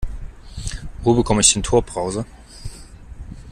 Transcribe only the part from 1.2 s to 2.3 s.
ich den Tor-Browser?